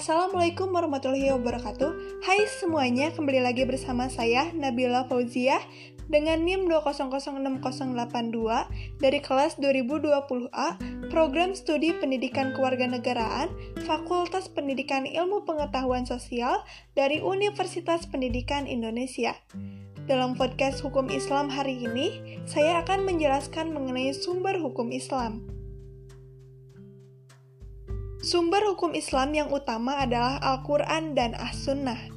Assalamualaikum 0.00 0.72
warahmatullahi 0.72 1.28
wabarakatuh 1.28 2.24
Hai 2.24 2.48
semuanya, 2.48 3.12
kembali 3.12 3.44
lagi 3.44 3.68
bersama 3.68 4.08
saya 4.08 4.48
Nabila 4.56 5.04
Fauziah 5.04 5.60
dengan 6.08 6.40
NIM 6.40 6.72
2006082 6.72 8.00
dari 8.96 9.20
kelas 9.20 9.60
2020A 9.60 10.80
Program 11.12 11.52
Studi 11.52 11.92
Pendidikan 11.92 12.56
Kewarganegaraan 12.56 13.52
Fakultas 13.84 14.48
Pendidikan 14.48 15.04
Ilmu 15.04 15.44
Pengetahuan 15.44 16.08
Sosial 16.08 16.64
dari 16.96 17.20
Universitas 17.20 18.08
Pendidikan 18.08 18.64
Indonesia. 18.64 19.36
Dalam 20.08 20.32
podcast 20.32 20.80
Hukum 20.80 21.12
Islam 21.12 21.52
hari 21.52 21.76
ini, 21.76 22.40
saya 22.48 22.80
akan 22.80 23.04
menjelaskan 23.04 23.76
mengenai 23.76 24.16
sumber 24.16 24.56
hukum 24.64 24.96
Islam. 24.96 25.59
Sumber 28.20 28.60
hukum 28.68 28.92
Islam 28.92 29.32
yang 29.32 29.48
utama 29.48 29.96
adalah 29.96 30.36
Al-Quran 30.44 31.16
dan 31.16 31.32
As-Sunnah. 31.32 32.09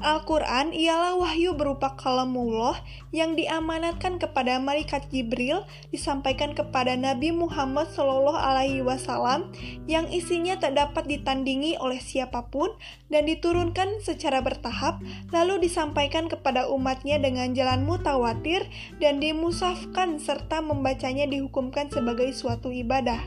Al-Quran 0.00 0.72
ialah 0.72 1.12
wahyu 1.20 1.52
berupa 1.52 1.92
kalamullah 1.92 2.80
yang 3.12 3.36
diamanatkan 3.36 4.16
kepada 4.16 4.56
malaikat 4.56 5.04
Jibril 5.12 5.68
disampaikan 5.92 6.56
kepada 6.56 6.96
Nabi 6.96 7.36
Muhammad 7.36 7.92
Shallallahu 7.92 8.40
Alaihi 8.40 8.80
Wasallam 8.80 9.52
yang 9.84 10.08
isinya 10.08 10.56
tak 10.56 10.80
dapat 10.80 11.04
ditandingi 11.04 11.76
oleh 11.76 12.00
siapa 12.00 12.48
pun 12.48 12.72
dan 13.12 13.28
diturunkan 13.28 14.00
secara 14.00 14.40
bertahap 14.40 15.04
lalu 15.36 15.68
disampaikan 15.68 16.32
kepada 16.32 16.72
umatnya 16.72 17.20
dengan 17.20 17.52
jalan 17.52 17.84
mutawatir 17.84 18.64
dan 19.04 19.20
dimusafkan 19.20 20.16
serta 20.16 20.64
membacanya 20.64 21.28
dihukumkan 21.28 21.92
sebagai 21.92 22.32
suatu 22.32 22.72
ibadah. 22.72 23.20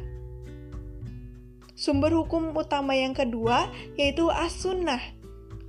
Sumber 1.78 2.18
hukum 2.18 2.50
utama 2.58 2.98
yang 2.98 3.14
kedua 3.14 3.70
yaitu 3.94 4.34
as-sunnah 4.34 5.02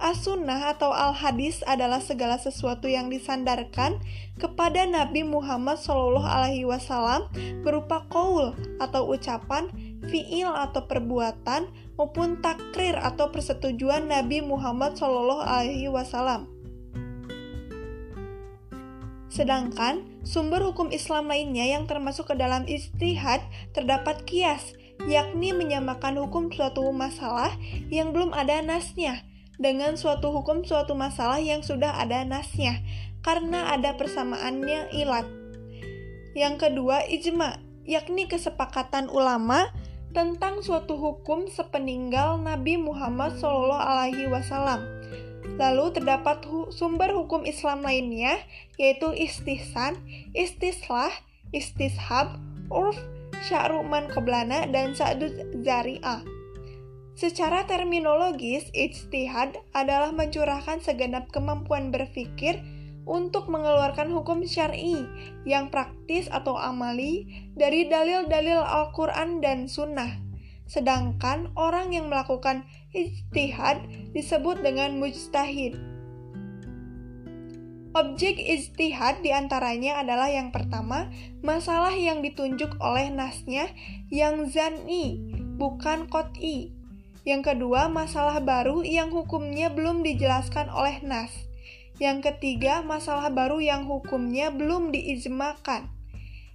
As-Sunnah 0.04 0.76
atau 0.76 0.92
Al-Hadis 0.92 1.64
adalah 1.64 1.96
segala 1.96 2.36
sesuatu 2.36 2.84
yang 2.84 3.08
disandarkan 3.08 4.04
kepada 4.36 4.84
Nabi 4.84 5.24
Muhammad 5.24 5.80
Wasallam 5.80 7.32
berupa 7.64 8.04
kaul 8.12 8.52
atau 8.84 9.08
ucapan, 9.08 9.72
fiil 10.12 10.52
atau 10.52 10.84
perbuatan, 10.84 11.72
maupun 11.96 12.36
takrir 12.44 13.00
atau 13.00 13.32
persetujuan 13.32 14.04
Nabi 14.04 14.44
Muhammad 14.44 14.92
Wasallam. 15.00 16.52
Sedangkan 19.32 20.04
sumber 20.20 20.60
hukum 20.68 20.92
Islam 20.92 21.32
lainnya 21.32 21.64
yang 21.64 21.88
termasuk 21.88 22.28
ke 22.28 22.36
dalam 22.36 22.68
istihad 22.68 23.40
terdapat 23.72 24.20
kias, 24.28 24.76
yakni 25.08 25.56
menyamakan 25.56 26.20
hukum 26.20 26.52
suatu 26.52 26.84
masalah 26.92 27.56
yang 27.88 28.12
belum 28.12 28.36
ada 28.36 28.60
nasnya 28.60 29.24
dengan 29.60 29.94
suatu 29.94 30.34
hukum 30.34 30.66
suatu 30.66 30.98
masalah 30.98 31.38
yang 31.38 31.62
sudah 31.62 32.00
ada 32.00 32.26
nasnya, 32.26 32.82
karena 33.22 33.72
ada 33.74 33.94
persamaannya 33.94 34.90
ilat. 34.92 35.26
Yang 36.34 36.66
kedua, 36.66 37.06
ijma, 37.06 37.62
yakni 37.86 38.26
kesepakatan 38.26 39.06
ulama 39.06 39.70
tentang 40.10 40.62
suatu 40.62 40.98
hukum 40.98 41.46
sepeninggal 41.50 42.38
Nabi 42.42 42.78
Muhammad 42.78 43.38
Shallallahu 43.38 43.86
Alaihi 43.86 44.30
Wasallam. 44.30 44.82
Lalu 45.54 45.94
terdapat 45.94 46.42
hu 46.48 46.74
sumber 46.74 47.14
hukum 47.14 47.46
Islam 47.46 47.86
lainnya, 47.86 48.40
yaitu 48.74 49.14
istihsan, 49.14 49.94
istislah, 50.34 51.12
istishab, 51.54 52.40
urf, 52.72 52.98
sya'ruman 53.46 54.10
keblana, 54.10 54.66
dan 54.66 54.96
sa'dud 54.96 55.62
zari'ah. 55.62 56.33
Secara 57.14 57.62
terminologis, 57.70 58.66
ijtihad 58.74 59.54
adalah 59.70 60.10
mencurahkan 60.10 60.82
segenap 60.82 61.30
kemampuan 61.30 61.94
berpikir 61.94 62.58
untuk 63.06 63.46
mengeluarkan 63.46 64.10
hukum 64.10 64.42
syar'i 64.42 65.06
yang 65.46 65.70
praktis 65.70 66.26
atau 66.26 66.58
amali 66.58 67.46
dari 67.54 67.86
dalil-dalil 67.86 68.58
Al-Quran 68.58 69.38
dan 69.38 69.70
Sunnah. 69.70 70.18
Sedangkan 70.66 71.54
orang 71.54 71.94
yang 71.94 72.10
melakukan 72.10 72.66
ijtihad 72.90 73.84
disebut 74.10 74.64
dengan 74.66 74.98
mujtahid. 74.98 75.78
Objek 77.94 78.42
ijtihad 78.42 79.22
di 79.22 79.30
antaranya 79.30 80.02
adalah 80.02 80.26
yang 80.26 80.50
pertama, 80.50 81.14
masalah 81.46 81.94
yang 81.94 82.26
ditunjuk 82.26 82.74
oleh 82.82 83.06
nasnya 83.06 83.70
yang 84.10 84.50
zani, 84.50 85.22
bukan 85.54 86.10
kot'i. 86.10 86.74
Yang 87.24 87.56
kedua, 87.56 87.88
masalah 87.88 88.44
baru 88.44 88.84
yang 88.84 89.08
hukumnya 89.08 89.72
belum 89.72 90.04
dijelaskan 90.04 90.68
oleh 90.68 91.00
Nas. 91.00 91.32
Yang 91.96 92.28
ketiga, 92.28 92.84
masalah 92.84 93.32
baru 93.32 93.64
yang 93.64 93.88
hukumnya 93.88 94.52
belum 94.52 94.92
diizmakan. 94.92 95.88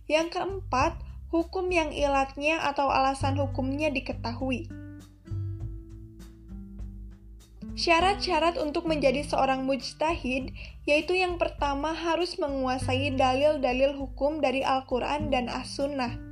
Yang 0.06 0.38
keempat, 0.38 0.94
hukum 1.34 1.74
yang 1.74 1.90
ilatnya 1.90 2.62
atau 2.62 2.94
alasan 2.94 3.34
hukumnya 3.42 3.90
diketahui. 3.90 4.70
Syarat-syarat 7.80 8.60
untuk 8.60 8.86
menjadi 8.86 9.24
seorang 9.24 9.64
mujtahid 9.64 10.52
yaitu 10.84 11.16
yang 11.16 11.40
pertama 11.40 11.96
harus 11.96 12.36
menguasai 12.36 13.16
dalil-dalil 13.16 13.96
hukum 13.96 14.44
dari 14.44 14.62
Al-Quran 14.62 15.32
dan 15.32 15.48
As-Sunnah. 15.48 16.29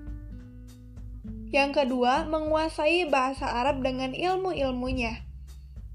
Yang 1.48 1.84
kedua, 1.84 2.28
menguasai 2.28 3.08
bahasa 3.08 3.48
Arab 3.48 3.80
dengan 3.80 4.12
ilmu-ilmunya. 4.12 5.24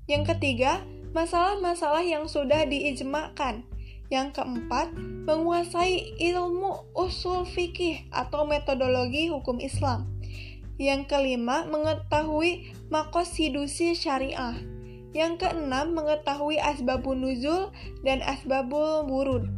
Yang 0.09 0.37
ketiga, 0.37 0.81
masalah-masalah 1.13 2.01
yang 2.01 2.25
sudah 2.25 2.65
diijmakan. 2.65 3.69
Yang 4.09 4.41
keempat, 4.41 4.93
menguasai 5.29 6.21
ilmu 6.21 6.93
usul 6.97 7.45
fikih 7.45 8.09
atau 8.13 8.49
metodologi 8.49 9.29
hukum 9.29 9.61
Islam. 9.61 10.09
Yang 10.81 11.13
kelima, 11.13 11.69
mengetahui 11.69 12.73
makosidusi 12.89 13.93
syariah. 13.93 14.57
Yang 15.13 15.45
keenam, 15.45 15.93
mengetahui 15.93 16.57
asbabun 16.57 17.21
nuzul 17.21 17.69
dan 18.01 18.25
asbabul 18.25 19.05
wurud. 19.05 19.49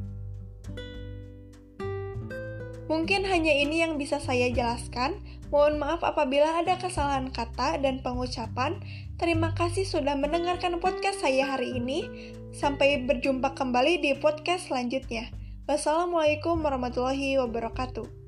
Mungkin 2.85 3.25
hanya 3.25 3.55
ini 3.55 3.81
yang 3.81 3.97
bisa 3.97 4.21
saya 4.21 4.53
jelaskan. 4.53 5.17
Mohon 5.55 5.87
maaf 5.87 6.03
apabila 6.03 6.67
ada 6.67 6.75
kesalahan 6.75 7.31
kata 7.31 7.79
dan 7.79 8.03
pengucapan. 8.03 8.83
Terima 9.23 9.55
kasih 9.55 9.87
sudah 9.87 10.19
mendengarkan 10.19 10.83
podcast 10.83 11.23
saya 11.23 11.47
hari 11.47 11.79
ini. 11.79 12.11
Sampai 12.51 13.07
berjumpa 13.07 13.55
kembali 13.55 14.03
di 14.03 14.19
podcast 14.19 14.67
selanjutnya. 14.67 15.31
Wassalamualaikum 15.71 16.59
warahmatullahi 16.59 17.39
wabarakatuh. 17.39 18.24